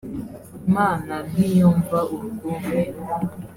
[0.69, 2.79] Imana ntiyumva urwumwe